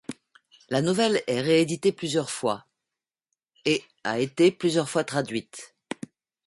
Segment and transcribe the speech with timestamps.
[0.69, 2.65] La nouvelle est rééditée plusieurs fois
[3.65, 3.83] et
[4.15, 5.75] été plusieurs fois traduite.